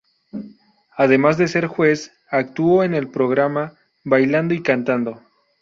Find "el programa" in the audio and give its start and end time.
2.95-3.75